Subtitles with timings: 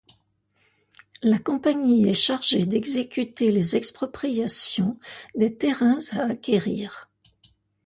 [1.21, 4.97] La compagnie est chargée d'exécuter les expropriations
[5.35, 7.11] des terrains à acquérir.